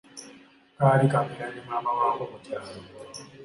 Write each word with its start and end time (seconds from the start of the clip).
Kaali 0.77 1.05
kabeera 1.11 1.47
ne 1.53 1.61
maama 1.67 1.91
waako 1.97 2.23
mu 2.31 2.37
kyalo. 2.45 2.73